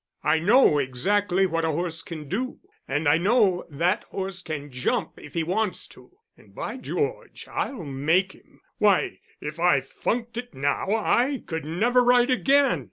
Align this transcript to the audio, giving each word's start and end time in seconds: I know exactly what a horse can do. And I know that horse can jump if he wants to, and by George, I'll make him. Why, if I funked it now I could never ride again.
I 0.23 0.39
know 0.39 0.79
exactly 0.79 1.45
what 1.45 1.63
a 1.63 1.69
horse 1.71 2.01
can 2.01 2.27
do. 2.27 2.57
And 2.87 3.07
I 3.07 3.19
know 3.19 3.65
that 3.69 4.03
horse 4.05 4.41
can 4.41 4.71
jump 4.71 5.19
if 5.19 5.35
he 5.35 5.43
wants 5.43 5.85
to, 5.89 6.09
and 6.35 6.55
by 6.55 6.77
George, 6.77 7.47
I'll 7.47 7.83
make 7.85 8.31
him. 8.31 8.61
Why, 8.79 9.19
if 9.41 9.59
I 9.59 9.79
funked 9.81 10.37
it 10.37 10.55
now 10.55 10.85
I 10.89 11.43
could 11.45 11.65
never 11.65 12.03
ride 12.03 12.31
again. 12.31 12.79